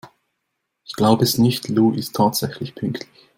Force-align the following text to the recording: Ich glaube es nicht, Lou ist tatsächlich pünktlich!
Ich 0.83 0.93
glaube 0.95 1.23
es 1.23 1.37
nicht, 1.37 1.67
Lou 1.69 1.91
ist 1.93 2.15
tatsächlich 2.15 2.73
pünktlich! 2.73 3.29